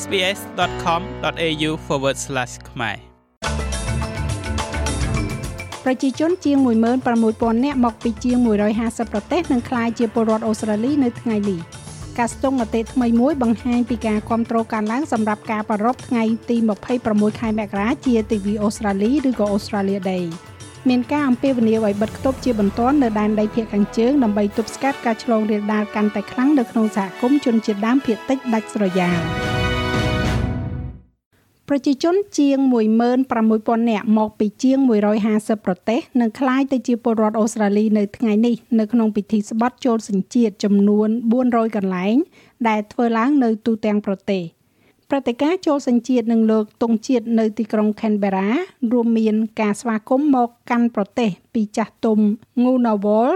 [0.00, 1.70] sbs.com.au/
[2.70, 2.96] ខ្មែរ
[5.84, 8.36] ប្រជាជនជាង16000នាក់មកពីជាង
[8.76, 11.60] 150ប្រទេសនឹងក្លាយជាពលរដ្ឋអូស្ត្រាលីនៅថ្ងៃនេះ
[12.18, 16.56] ការស្ទង់មតិថ្មីមួយបង្ហាញពីការគ្រប់គ្រងការឡើងសម្រាប់ការប្រារព្ធថ្ងៃទី
[16.98, 20.24] 26ខែមករាជាទិវាអូស្ត្រាលីឬក៏ Australia Day
[20.88, 29.20] មានការអំពាវនាវឲ្យបិទគប់ជាបន្ទាន់នៅដែនដីភាគខាងជើងដើម្បីទប់ស្កាត់ការឆ្លងរាលដាលកាន់តែខ្លាំងនៅក្នុងសហគមន៍ជនជាតិដើមភាគតិចដាច់ស្រយាល។
[31.74, 32.58] ប្រជាជនជាង
[33.22, 34.78] 16000នាក់មកពីជាង
[35.22, 41.08] 150ប្រទេសនឹងក្លាយទៅជាពលរដ្ឋអូស្ត្រាលីនៅថ្ងៃនេះនៅក្នុងពិធីស្បត់ចូលសញ្ជាតិចំនួន
[41.42, 42.16] 400កន្លែង
[42.68, 44.42] ដែលធ្វើឡើងនៅទូទាំងប្រទេស
[45.10, 48.48] ព្រឹត្តិការណ៍ចូលសញ្ជាតិនឹងលើកទង់ជាតិនៅទីក្រុង Canberra
[48.92, 52.18] រួមមានការស្វាគមន៍មកកាន់ប្រទេសពីចាស់ទុំ
[52.62, 53.30] Ngunnawal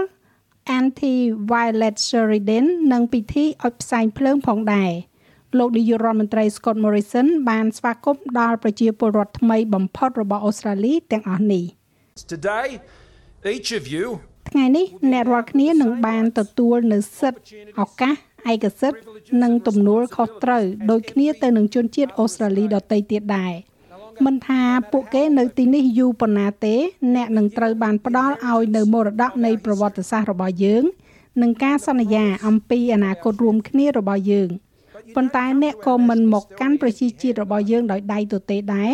[0.79, 1.15] Anti
[1.51, 4.91] Violet Sheridan និងពិធីអុជផ្សែងភ្លើងផងដែរ។
[5.57, 11.63] លោកនាយករដ្ឋមន្ត្រី Scott Morrison បានស្វាគមន៍ដល់ប្រជាពលរដ្ឋថ្មីបំផុតរបស់អូស្ត្រាលីទាំងអស់នេះ
[12.33, 12.67] Today
[13.55, 14.05] each of you
[14.49, 17.41] ថ្ងៃនេះអ្នករាល់គ្នានឹងបានទទួលនូវសិទ្ធិ
[17.81, 18.15] ឱកាស
[18.51, 18.99] ឯកសិទ្ធិ
[19.43, 23.53] និងទំនួលខុសត្រូវដូចគ្នាទៅនឹងជនជាតិអូស្ត្រាលីដទៃទៀតដែរ
[24.25, 26.75] មិនថាពួកគេនៅទីនេះយូរប៉ុណ្ណាទេ
[27.15, 30.83] អ្នកនឹងត្រូវបានផ្ដល់ឲ្យនៅមរតកនៃប្រវត្តិសាស្ត្ររបស់យើង
[31.41, 34.49] និងការសន្យាអំពីអនាគតរួមគ្នារបស់យើង។
[35.15, 38.91] ប៉ុន្តែអ្នកក៏មិនមកកាន់ប្រជាជាតិរបស់យើងដោយដៃទទេដែរ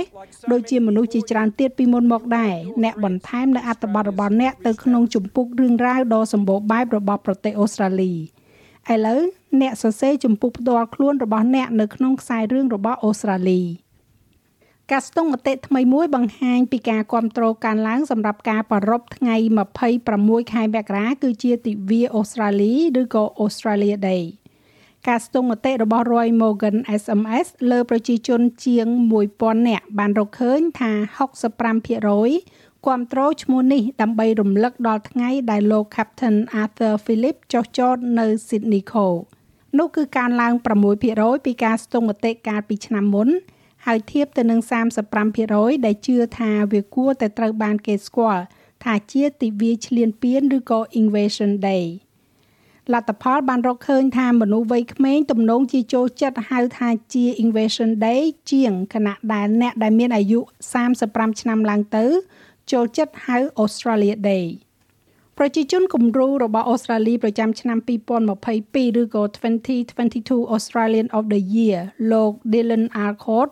[0.52, 9.22] ដូចជាមនុស្សជាច្រើនទៀតពីមុនមកដែរអ្នកបន្ថែមនៅអត្ថបទរបស់អ្នកទៅក្នុងជំពូករឿងរ៉ាវដ៏សម្បូរបែបរបស់ប្រទេសអូស្ត្រាលីឥឡូវ
[9.61, 13.61] អ្នកសរសេរជំពូកផ្ទាល់ខ្លួនរបស់អ្នកនៅក្នុងខ្សែរឿងរបស់អូស្ត្រាលី
[14.92, 19.36] ការស្ទង់មតិថ្មីមួយបង្ហាញពីការគ្រប់គ្រងការឡើងសម្រាប់ការប្រារព្ធថ្ងៃ
[19.95, 24.23] 26ខែមករាគឺជាទិវាអូស្ត្រាលីឬក៏ Australia Day
[25.07, 28.87] ការស្ទង់មតិរបស់ Roy Morgan SMS លើប្រជាជនជាង
[29.27, 30.91] 1000នាក់បានរកឃើញថា
[31.69, 39.21] 65%គាំទ្រឈ្មោះនេះដើម្បីរំលឹកដល់ថ្ងៃដែលលោក Captain Arthur Phillip ចុះចតនៅ Sydney Cove
[39.77, 40.53] នោះគឺការឡើង
[40.99, 43.30] 6%ពីការស្ទង់មតិកាលពីឆ្នាំមុន
[43.86, 44.59] ហើយធៀបទៅនឹង
[45.23, 48.43] 35%ដែលជឿថាវាគួរតែត្រូវបានគេស្គាល់
[48.83, 51.86] ថាជាទិវាឈ្លានពានឬក៏ Invasion Day។
[52.92, 58.21] លទ្ធផលបានរកឃើញថាមនុស្សវ័យក្មេងទំនងជាចូលចិត្តហៅថាជា Invasion Day
[58.52, 60.39] ជាងខណៈដែលអ្នកដែលមានអាយុ
[60.89, 62.05] 35ឆ្នាំឡើងទៅ
[62.72, 64.45] ចូលចិត្តហៅ Australia Day
[65.38, 67.77] ប្រជាជនគំរូរបស់អូស្ត្រាលីប្រចាំឆ្នាំ
[68.38, 69.23] 2022ឬក៏
[69.83, 71.80] 2022 Australian of the Year
[72.11, 73.52] លោក Dylan Alcott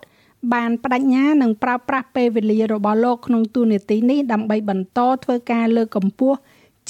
[0.53, 6.37] បានបដិញ្ញានឹងប្រើប្រាស់ពេលវេលារបស់លោកក្នុងទូនាទីនេះដើម្បីបន្តធ្វើការលើកកម្ពស់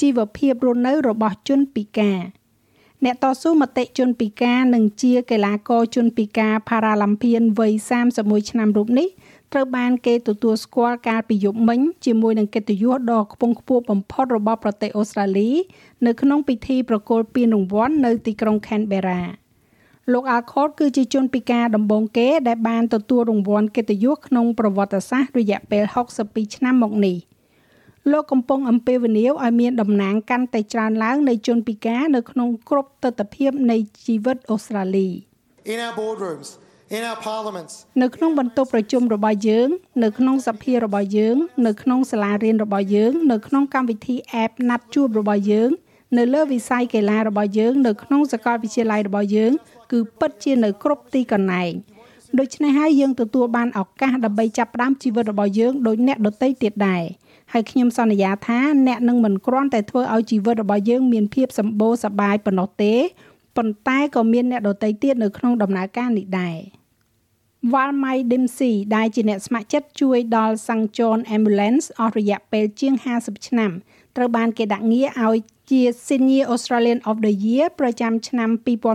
[0.00, 2.20] ជីវភាពរស់នៅរបស់ជនពិការ
[3.04, 7.72] អ្នកតស៊ូមតិជនពិការនិងជាកីឡាករជនពិការផារ៉ាឡ িম্প ៀនវ័យ
[8.12, 9.08] 31ឆ្នាំរូបនេះ
[9.52, 15.50] ត្រូវបានគេទទួលស្គាល់កាលពីយប់មិញជាមួយនឹងកិត្តិយសដ៏ខ្ពង់ខ្ពស់បំផុតរបស់ប្រទេសអូស្ត្រាលី
[16.06, 19.20] នៅក្នុងពិធីប្រគល់ពានរង្វាន់នៅទីក្រុង Canberra
[20.12, 25.84] លោក Alcott គឺជាជនពិការដំបូងគេ ដែលបានទទួលរង្វាន់កិត្តិយសក្នុងប្រវត្តិសាស្ត្ររយៈពេល
[26.20, 27.16] 62ឆ្នាំមកនេះ។
[28.10, 33.76] លោកកំពុងអំពាវនាវឲ្យមានតំណាងកាន់តែច្រើនឡើងនៃជនពិការនៅក្នុងគ្រប់ទិដ្ឋភាពនៃ
[34.06, 35.08] ជីវិតអូស្ត្រាលី
[35.72, 36.48] In our boardrooms
[36.96, 39.68] in our parliaments នៅក្នុងបន្ទប់ប្រជុំរបស់យើង
[40.04, 41.36] នៅក្នុងសភារបស់យើង
[41.66, 45.70] នៅក្នុងសាលារៀនរបស់យើង នៅក្នុងកម្មវិធី app ណាត់ជួបរបស់យើង
[46.18, 49.52] នៅលើវិស័យកីឡារបស់យើង នៅក្នុងសាកលវិទ្យាល័យរបស់យើង
[49.92, 51.72] គឺពិតជានៅគ្រប់ទីកន្លែង
[52.38, 57.02] ដូច្នេះហើយយើងទទួលបានឱកាសដើម្បីចាប់ផ្ដើមជីវិតរបស់យើងដោយអ្នកដទៃទៀតដែរ
[57.52, 62.94] ហើយខ្ញុំសន្យាថាអ្នកនឹងមិនគ្រាន់តែធ្វើឲ្យជីវិតរបស់យើងមានភាពសម្បូរសប្បាយប៉ុណ្ណោះទេ
[63.56, 66.56] ប៉ុន្តែក៏មានអ្នកដទៃទៀតនៅក្នុងដំណើរការនេះដែរ
[67.72, 70.86] Walmai Dempsey ដែលជាអ្នកស្ម័គ្រចិត្តជួយដល់ St.
[70.96, 73.70] John Ambulance អស់រយៈពេលជាង50ឆ្នាំ
[74.16, 75.36] ត្រូវបានគេដាក់ងារឲ្យ
[75.70, 78.50] ជា Senior Australian of the Year ប្រចាំឆ្នាំ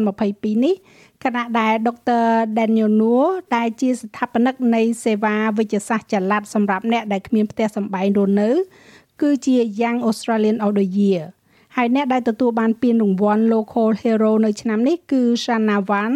[0.09, 0.75] 2022នេះ
[1.23, 2.25] ខណៈដែលដុកទ័រ
[2.57, 8.49] Daniel Noor ដែលជាស្ថាបនិកនៃសេវាវិទ្យាសាស្ត្រចល័តសម្រាប់អ្នកដែលគ្មានផ្ទះសម្បែងរស់នៅ
[9.21, 11.23] គឺជា Young Australian of the Year
[11.75, 16.13] ហើយអ្នកដែលទទួលបានពានរង្វាន់ Local Hero នៅឆ្នាំនេះគឺ Shana Wan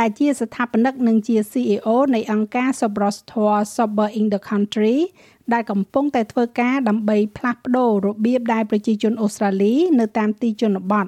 [0.00, 4.96] ដែលជាស្ថាបនិកនិងជា CEO នៃអង្គការ Sobrostor Sober in the Country
[5.52, 11.06] ដែលកំពុងតែធ្វើការដើម្បីផ្លាស់ប្ដូររបៀបដែលប្រជាជនអូស្ត្រាលី នៅតាមទីជនបទ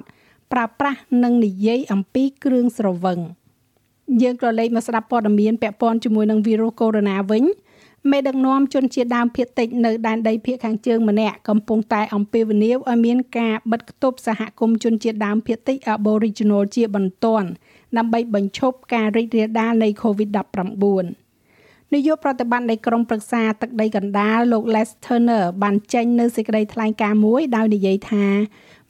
[0.53, 3.19] ប្រើប្រាស់និងនិយាយអំពីគ្រឿងស្រវឹង
[4.21, 7.43] យើងក៏លេខមកស្ដាប់ព័ត៌មានពាក់ព័ន្ធជាមួយនឹងវីរុសកូវីដ -19 វិញ
[8.11, 17.47] មេដឹកនាំជនជាតិដើមភាគតិចនៅដែនដីភាគខាងជើងម្នាក់កំពុងតែអំពាវនាវឲ្យមានការបិទគប់សហគមន៍ជនជាតិដើមភាគតិច Aboriginal ជាបន្ទាន់
[17.97, 21.22] ដើម្បីបញ្ឈប់ការរីករាលដាលនៃ COVID-19
[21.93, 28.25] នាយកប្រតិបត្តិនៃក្រមប្រឹក្សាទឹកដីកណ្ដាលលោក Les Turner បានចេញនៅសេចក្តីថ្លែងការណ៍មួយដោយនិយាយថា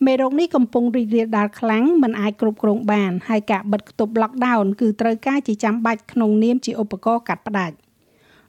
[0.06, 7.76] មេរោគនេះកំពុងរីករាលដាលខ្លាំងមិនអាចគ្រប់គ្រងបានហើយការបិទគប់ lockdown គឺត្រូវការជាចាំបាច់ក្នុងនាមជាឧបករណ៍កាត់ផ្តាច់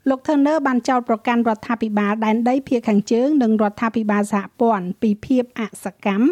[0.08, 6.26] លោក Turner បានចោទប្រកាន់រដ្ឋាភិបាលដែនដីភាគខាងជើងនិងរដ្ឋាភិបាលសហព័ន្ធពីភាពអសកម្ម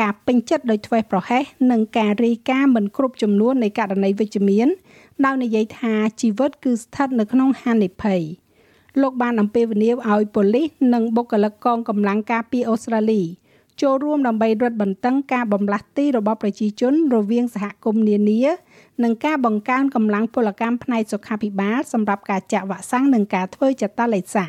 [0.00, 4.68] ការពេញចិត្តដោយធ្វេសប្រហែសនិងការរាយការណ៍មិនគ្រប់ចំនួននៃករណីវិជ្ជមាន
[5.24, 8.20] ដោយនិយាយថាជីវិតគឺស្ថិតនៅក្នុងហានិភ័យ
[9.00, 13.22] លោកបានអំពាវនាវឲ្យប៉ូលីសនិងបុគ្គលិកកងកម្លាំងការពារអូស្ត្រាលី
[13.80, 18.40] ចូលរួមដើម្បីរឹតបន្តឹងការបំលាស់ទីរបស់ប្រជាជនរវាងសហគមន៍នានា
[19.02, 24.44] និងការបង្កើនកម្លាំងពលកម្មផ្នែកសុខាភិបាលសម្រាប់ការចាក់វ៉ាក់សាំងនិងការធ្វើចតាឡេសា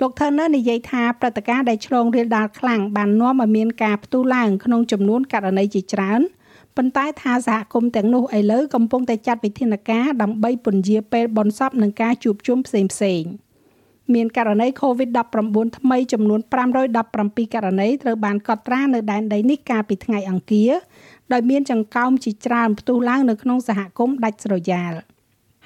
[0.00, 6.20] លោក Turner និយាយថាព្រឹត្តិការណ៍ដែលឆ្លងរាលដាលខ្លាំងបាននាំឲ្យមានការផ្ទុះឡើងក្នុងចំនួនករណីជាច្រើន
[6.76, 13.22] ប៉ុន្តែថាសហគមន៍ទាំងនោះឥឡូវកំពុងតែចាត់វិធានការដើម្បីពន្យាពេលបនសពនឹងការជួបជុំផ្សេងផ្សេង
[14.14, 16.40] មានករណី COVID-19 ថ្មីចំនួន
[16.96, 20.70] 517ករណីត្រូវបានកត់ត្រានៅដែនដីនេះកាលពីថ្ងៃអង្គារ
[21.32, 24.92] ដោយមានចង្កោមជាច្រើនផ្ទុះឡើងនៅក្នុងសហគមន៍ដាច់ស្រយាល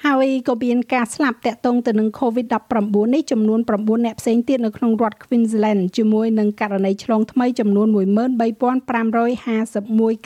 [0.05, 3.71] ហើយក៏មានការស្លាប់តាក់ទងទៅនឹង COVID-19 នេះចំនួន9
[4.05, 7.97] អ្នកផ្សេងទៀតនៅក្នុងរដ្ឋ Queensland ជាមួយនឹងករណីឆ្លងថ្មីចំនួន13551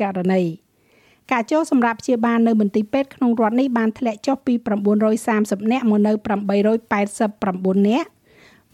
[0.03, 0.43] ករណី
[1.33, 4.55] ការចូលសម្រាប់ព្យាបាលនៅមន្ទីរពេទ្យក្នុងរដ្ឋនេះបានធ្លាក់ចុះពី
[5.13, 6.13] 930នាក់មកនៅ
[7.15, 8.09] 889នាក់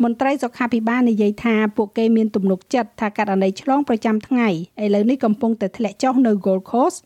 [0.02, 4.48] មន្ត្រីសុខាភិបាលនិយាយថាពួកគេមានទំនុកចិត្តថាករណីឆ្លងប្រចាំថ្ងៃ
[4.82, 6.98] ឥឡូវនេះកំពុងតែធ្លាក់ចុះនៅ Gold Coast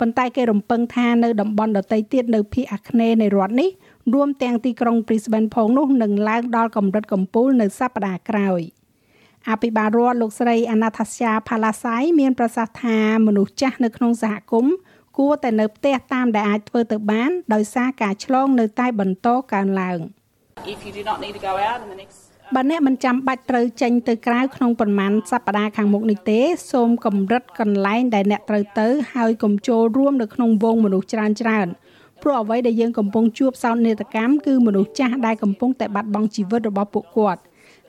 [0.00, 3.70] ប៉ុន្តែគេរំពឹងថានៅតំបន់ដទៃទៀតនៅភាគអាគ្នេយ៍នៃរដ្ឋនេះ
[4.14, 8.60] រួមទាំងទីក្រុង Brisbane ផងនោះនឹងឡើងដល់កម្រិតកំពូលនៅសប្តាហ៍ក្រោយ
[9.50, 14.74] អភិបាលរដ្ឋលោកស្រី Anastasia Palasai មានប្រសាសន៍ថាមនុស្សចាស់នៅក្នុងសហគមន៍
[15.18, 19.98] គួរតែនៅផ្ទះតាមដែលអាចធ្វើទៅបានដោយសារការឆ្លងនៅតែបន្តកើនឡើង
[20.74, 22.18] If you do not need to go out in the next
[22.54, 26.40] បើអ្នកមិនចាំបាច់ត្រូវចេញទៅក្រៅក្នុងប្រមាណសប្តាហ៍ខាងមុខនេះទេ
[26.72, 31.68] សូមកម្រិតកន្លែងដែលអ្នកត្រូវទៅហើយកុំចូលរួមនៅក្នុងវងមនុស្សច្រើនច្រើន
[32.22, 37.40] ព្រោះអ្វីដែលយើងកំពុងជួបសោកនាដកម្មគឺមនុស្សចាស់ដែលកំពុងតែបាត់បង់ជីវិតរបស់ពួកគាត់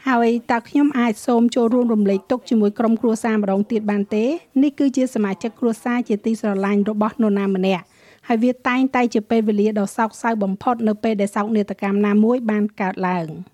[0.09, 4.25] ហើយតើខ្ញុំអាចសូមចូលរួមរំលែកទុកជាមួយក្រុមគ្រួសារម្ដងទៀតបានទេ
[4.63, 7.83] នេះគឺជាសមាជិកគ្រួសារជាទីស្រឡាញ់របស់នរណាម្នាក់
[8.27, 13.27] ហើយវាតែងតែជាពេលវេលាដ៏សោកសៅបំផុតនៅពេលដែលសោកនាដកម្មណាមួយបានកើតឡើង។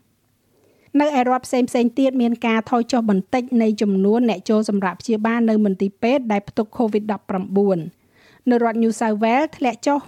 [0.98, 10.00] នៅឯរដ្ឋផ្សេងផ្សេងទៀតមានការថយចុះបន្តិចនៃចំនួនអ្នកចូលសម្រាប់ព្យាបាលនៅមន្ទីរពេទ្យដែលផ្ទុក COVID-19 នៅរដ្ឋ New South Wales ធ្លាក់ចុះ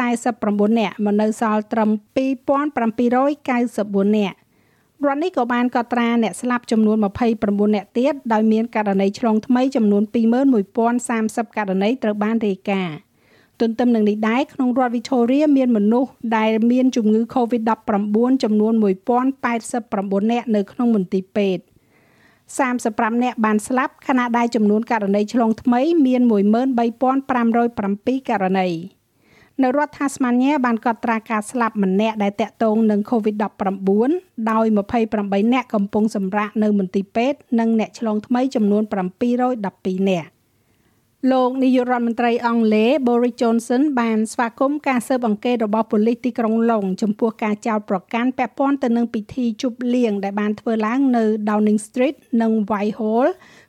[0.00, 4.36] 149នាក់មកនៅសល់ត្រឹម2794នាក់
[5.06, 6.96] រដ្ឋនេះក៏បានកត់ត្រាអ្នកស្លាប់ចំនួន
[7.36, 10.02] 29នាក់ទៀតដោយមានករណីឆ្លងថ្មីចំនួន
[10.80, 12.96] 21030ករណីត្រូវបានរាយការណ៍
[13.60, 18.72] ទន្ទឹមនឹងនេះដែរក្នុងរដ្ឋ Victoria មានមនុស្សដែលមានជំងឺ COVID-19 ចំនួន
[19.52, 21.62] 1089នាក់នៅក្នុងមន្ទីរពេទ្យ
[22.62, 28.68] 35នាក់បានស្លាប់ខណៈដែលចំនួនករណីឆ្លងថ្មីមាន13507ករណី
[29.60, 34.66] នៅរដ្ឋ Tasmania បានកត់ត្រាការស្លាប់ម្នាក់ដែលតាក់ទងនឹង COVID-19 ដោយ
[35.10, 40.30] 28នាក់កំពុងសម្រាកនៅមន្ទីរពេទ្យនិងអ្នកឆ្លងថ្មីចំនួន712នាក់
[41.32, 53.28] លោកនាយករដ្ឋមន្ត្រីអង់គ្លេស Boris Johnson បានស្វាគមន៍ការស៊ើបអង្កេតរបស់ប៉ូលីសទីក្រុងឡុងចំពោះការចោទប្រកាន់ពាក់ព័ន្ធទៅនឹងពិធីជប់លៀងដែលបានធ្វើឡើងនៅ Downing Street និង Whitehall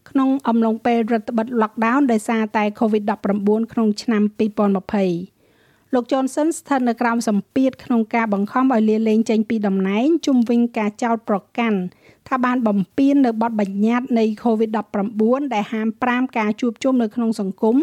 [0.09, 5.32] ក្នុងអំឡុងពេលរដ្ឋបិទ lockdown ដោយសារតែ COVID-19 ក្នុងឆ្នាំ2020
[5.93, 11.79] លោក Johnson ស្ថិតនៅក្រោមសម្ពាធក្នុងការបង្ខំឲ្យលាលែងចេញពីតំណែងជុំវិញការចោទប្រកាន់
[12.27, 17.77] ថាបានបំពាននៅបទបញ្ញត្តិនៃ COVID-19 ដែលហាម5ការជួបជុំនៅក្នុងសង្គម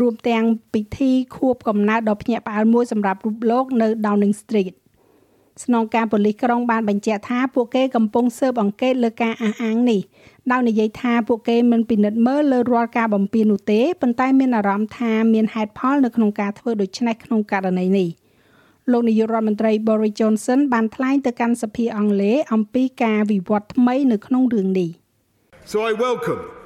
[0.00, 4.74] រួមទាំងពិធីខួបកំណើតដ៏ភ្ញាក់ផ្អើលមួយសម្រាប់រូបលោកនៅ Downing Street
[5.64, 10.00] ស្នងការប៉ូលីសក្រុងបានបញ្ជាក់ថាពួកគេកំពុងស៊ើបអង្កេតលើការអះអាងនេះ
[10.50, 18.08] ដោយនិយាយថាពួកគេមិនពិនិត្យមើលលើរាល់ការបំពាននោះទេប៉ុន្តែមានអារម្មណ៍ថាមានហេតុផលនៅក្នុងការធ្វើដូច្នេះក្នុងករណីនេះ
[18.90, 24.90] លោកនាយករដ្ឋមន្ត្រី Boris Johnson បានថ្លែងទៅកាន់សភាអង់គ្លេសអំពីការវិវត្តថ្មីនៅក្នុងរឿងនេះ
[25.72, 26.59] So I welcome the Met's decision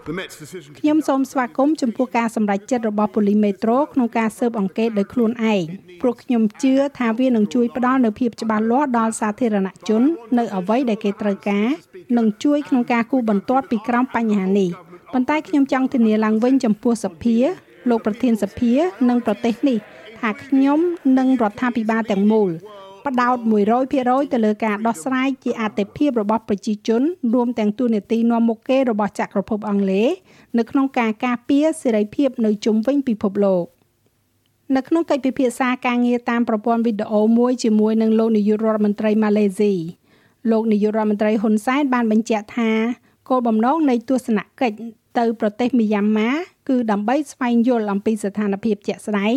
[0.81, 5.65] ខ្ញុំសូមស្វាគមន៍ចំពោះការសម្រេចចិត្តរបស់ប៉ូលីសមេត្រូ ក្នុងការស៊ើបអង្កេតដោយខ្លួនឯង
[6.01, 10.03] ព្រោះខ្ញុំជឿថាវានឹងជួយផ្ដល់នូវភាពច្បាស់លាស់ដល់សាធារណជន
[10.39, 11.67] នៅអ្វីដែលគេត្រូវការ
[12.19, 14.71] និងជួយក្នុងការគូបន្ទាត់ពីក្រោមបញ្ហានេះ
[15.13, 17.37] ប៉ុន្តែខ្ញុំចង់ធានាឡើងវិញចំពោះសភា
[17.91, 18.73] លោកប្រធានសភា
[19.09, 19.79] និងប្រទេសនេះ
[20.21, 20.79] ថាខ្ញុំ
[21.19, 22.51] និងរដ្ឋាភិបាលទាំងមូល
[23.07, 23.37] ផ្ដោត
[23.85, 27.03] 100%ទៅលើការដោះស្រាយជាអតិភិបរបស់ប្រជាជន
[27.35, 30.09] រួមទាំងទូនាទីនាំមុខគេរបស់ចក្រភពអង់គ្លេស
[30.59, 33.65] នៅក្នុងការការពារសេរីភាពនៅជុំវិញពិភពលោក
[34.77, 39.75] នៅក្នុងកិច្ចពិភាក្សាការងារតាមប្រព័ន្ធវីដេអូមួយជាមួយនឹងលោកនាយករដ្ឋមន្ត្រីម៉ាឡេស៊ី
[40.51, 42.71] លោកនាយករដ្ឋមន្ត្រីហ៊ុនសែនបានបញ្ជាក់ថា
[43.29, 44.77] គោលបំណងនៃទស្សនកិច្ច
[45.19, 46.31] ទៅប្រទេសមីយ៉ាន់ម៉ា
[46.69, 49.37] គឺដើម្បីស្វែងយល់អំពីស្ថានភាពជាក់ស្ដែង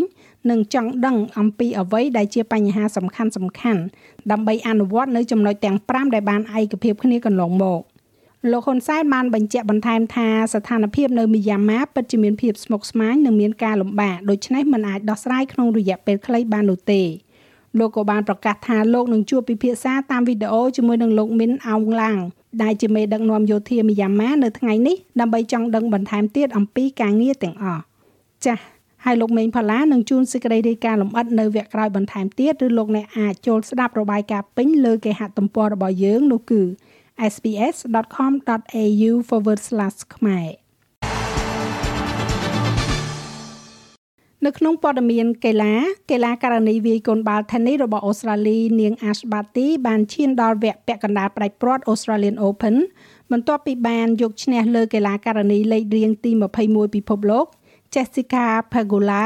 [0.50, 3.82] និងចង់ដឹងអំពីអ្វីដែលជាបញ្ហាសំខាន់សំខាន់
[4.32, 7.82] ដើម្បីអនុវត្តនៅចំណុចទាំង5ដែលបានឯកភាពគ្នាកន្លងមក
[8.52, 17.02] លោកហ៊ុនសែនបានបញ្ជាក់បន្ថែមថាស្ថានភាពនៅមីយ៉ាន់ម៉ាពិតជាមានភាពស្មុគស្មាញនិងមានការលំបាកដូច្នេះមិនអាចដោះស្រាយក្នុងរយៈពេលខ្លីបាននោះទេ
[17.80, 22.18] លោកក៏បានប្រកាសថាលោកនឹងជួបពិភាក្សាតាមវីដេអូជាមួយនឹងលោកមីនអោងឡាង
[22.64, 27.84] ដែលជាមេដឹកនាំយោធាមីយ៉ាន់ម៉ានៅថ្ងៃនេះដើម្បីចង់ដឹងបន្ថែមទៀតអំពីការងារទាំងអស់
[28.46, 28.64] ចាស់
[29.06, 36.62] ហើយលោកមេងផល្លានឹងជួនសេចក្តីរាយការណ៍លម្អិតនៅវគ្គក្រោយបន្ថែមទៀតឬលោកអ្នកអាចចូលស្ដាប់របាយការណ៍ពេញលើគេហទំព័ររបស់យើងនោះគឺ
[37.34, 39.12] sbs.com.au/
[40.16, 40.67] ខ្មែរ
[44.48, 45.74] នៅក្នុងព័ត៌មានកីឡា
[46.12, 52.76] កីឡាករនីវាយកូនបាល់ Tennis របស់អូស្ត្រាលីនាង Ash Barty បានឈានដល់វគ្គពាក់កណ្ដាលផ្ដាច់ព្រាត់ Australian Open
[53.32, 56.32] បន្ទាប់ពីបានយកឈ្នះលើកីឡាករនីលេខរៀងទី
[56.64, 57.46] 21ពិភពលោក
[57.94, 59.24] Jessica Pegula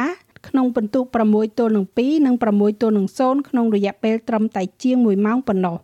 [0.48, 1.00] ក្នុងពិន្ទុ
[1.30, 5.78] 6ទល់នឹង2និង6ទល់នឹង0ក្នុងរយៈពេលត្រឹមតែជាង1ម៉ោងប៉ុណ្ណោះ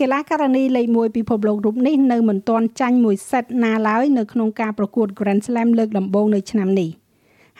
[0.00, 6.90] កីឡាករនីលេខ1ពិភពលោករូបនេះនៅមិនទាន់ចាញ់មួយសេតណាឡើយនៅក្នុងការប្រកួត Grand Slam លើកដំបូងនៅឆ្នាំនេះ។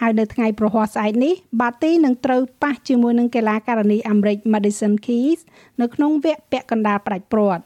[0.01, 5.41] ហើយនៅថ្ងៃប្រហ័សស្អែកនេះបាទីនឹងត្រូវប៉ះជាមួយនឹងកីឡាករនីអាមេរិក Madison Keys
[5.81, 7.65] នៅក្នុងវគ្គពាក់កណ្ដាលផ្ដាច់ព្រាត់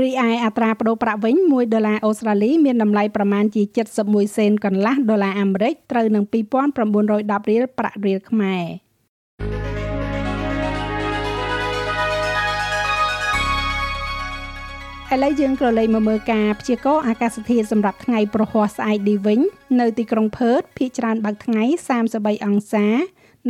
[0.00, 3.62] រីឯអត្រាប្តូរប្រាក់វិញ1ដុល្លារអូស្ត្រាលីមានតម្លៃប្រមាណជា
[3.98, 8.64] 71សេនកន្លះដុល្លារអាមេរិកត្រូវនឹង2910រៀលប្រាក់រៀលខ្មែរ
[15.14, 19.40] ឥឡូវយើងក៏លេខមកមើលការព្យាករណ៍អាកាសធាតុសម្រាប់ថ្ងៃប្រហ័សស្អែកនេះវិញ
[19.80, 21.64] នៅទីក្រុងផឺតភាគច្រើនបើកថ្ងៃ
[22.04, 22.86] 33អង្សា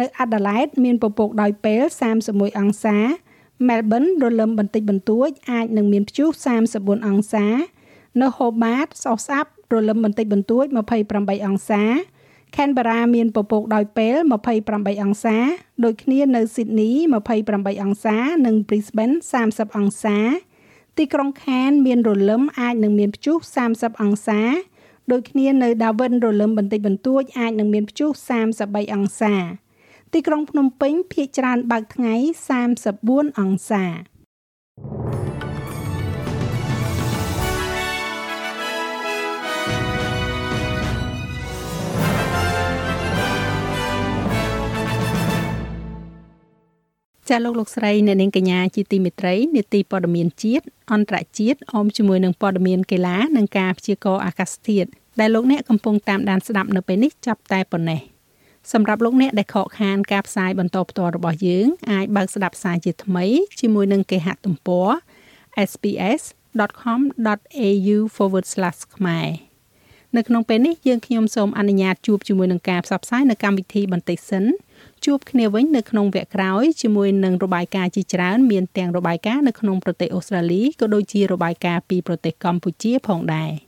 [0.00, 1.82] នៅអាដាលេដមានពពកដោយពេល
[2.20, 2.96] 31អង្សា
[3.68, 6.28] មែលប៊នរលឹមបន្តិចបន្តួចអាចនឹងមានព្យុះ
[6.68, 7.46] 34អង្សា
[8.22, 10.64] នៅហូបាតសោះស្អាប់រលឹមបន្តិចបន្តួច
[11.06, 11.82] 28អង្សា
[12.54, 14.16] Canberra មានពពកដោយពេល
[14.58, 15.36] 28អង្សា
[15.84, 16.92] ដូចគ្នានៅ Sydney
[17.36, 19.14] 28អង្សា និង Brisbane
[19.46, 20.18] 30អង្សា
[20.98, 23.36] ទីក្រុងខាន មានរលឹមអាចនឹងមានព្យុះ
[23.70, 24.40] 30អង្សា
[25.12, 28.10] ដូចគ្នានៅដាវិនរលឹមបន្តិចបន្តួចអាចនឹងមានព្យុះ
[28.52, 29.34] 33អង្សា
[30.12, 32.14] ទីក្រុងភ្នំពេញភាគច្រើនបើកថ្ងៃ
[32.76, 33.84] 34អង្សា
[47.30, 54.88] ចាលោកលោកស្រីអ្នកនាងកញ្ញាជាទីមេត្រីនេតិព័ត៌មានជាតិអន្តរជាតិអមជាមួយនឹងព័ត៌មានកីឡានិងការព្យាករណ៍អាកាសធាតុ
[55.21, 58.00] ដែលលោកអ្នកកំពុងតាមដានស្ដាប់នៅពេលនេះចាប់តែប៉ុណ្ណេះ
[58.73, 63.25] សម្រាប់លោកអ្នកដែលខកខានការផ្សាយបន្តផ្ទាល់របស់យើងអាចបើកស្ដាប់ផ្សាយជាថ្មី
[63.61, 64.88] ជាមួយនឹងគេហទំព័រ
[65.71, 67.97] sps.com.au/
[68.97, 69.28] ខ្មែរ
[70.16, 74.45] នៅក្នុងពេលនេះយើងខ្ញុំសូមអនុញ្ញាតជួបជាមួយនឹងការផ្សព្វផ្សាយនៅកម្មវិធីបន្តិចសិន
[75.04, 83.52] ជួបគ្នាវិញនៅក្នុងវគ្គក្រោយជាមួយនឹងរបាយការណ៍ជាច្រើនមានទាំងរបាយការណ៍នៅក្នុងប្រទេសអូស្ត្រាលីក៏ដូចជារបាយការណ៍ពីប្រទេសកម្ពុជាផងដែរ។